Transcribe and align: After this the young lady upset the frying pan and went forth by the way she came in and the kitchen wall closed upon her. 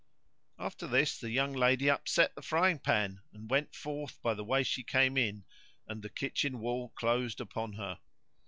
After 0.57 0.87
this 0.87 1.19
the 1.19 1.29
young 1.29 1.53
lady 1.53 1.87
upset 1.87 2.33
the 2.33 2.41
frying 2.41 2.79
pan 2.79 3.21
and 3.33 3.51
went 3.51 3.75
forth 3.75 4.19
by 4.23 4.33
the 4.33 4.43
way 4.43 4.63
she 4.63 4.81
came 4.81 5.15
in 5.15 5.45
and 5.87 6.01
the 6.01 6.09
kitchen 6.09 6.59
wall 6.59 6.89
closed 6.95 7.39
upon 7.39 7.73
her. 7.73 7.99